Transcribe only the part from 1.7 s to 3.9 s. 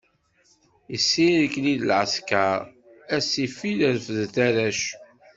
lɛesker, a ssifil